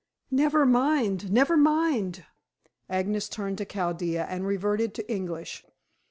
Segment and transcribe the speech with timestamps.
[0.31, 2.25] "Never mind; never mind."
[2.89, 5.63] Agnes turned to Chaldea and reverted to English.